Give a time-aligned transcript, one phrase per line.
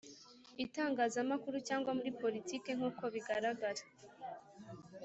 [0.65, 3.83] itangazamakuru cyangwa muri politiki nkuko bigaragara